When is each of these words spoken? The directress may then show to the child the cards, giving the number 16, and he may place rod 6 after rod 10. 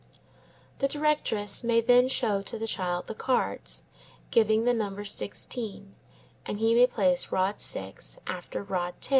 The 0.79 0.87
directress 0.87 1.63
may 1.63 1.79
then 1.79 2.07
show 2.07 2.41
to 2.41 2.57
the 2.57 2.65
child 2.65 3.05
the 3.05 3.13
cards, 3.13 3.83
giving 4.31 4.63
the 4.63 4.73
number 4.73 5.05
16, 5.05 5.93
and 6.43 6.57
he 6.57 6.73
may 6.73 6.87
place 6.87 7.31
rod 7.31 7.59
6 7.61 8.17
after 8.25 8.63
rod 8.63 8.95
10. 8.99 9.09